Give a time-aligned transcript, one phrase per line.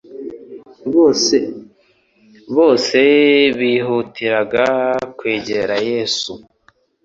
[2.57, 3.01] bose
[3.59, 4.67] bihutil-aga
[5.17, 6.31] kwegera Yesu.